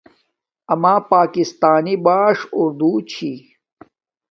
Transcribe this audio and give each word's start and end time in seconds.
اما 0.73 0.93
پاکستانݵ 1.11 1.95
باݽ 2.05 2.37
اورو 2.55 2.93
چھی 3.11 3.31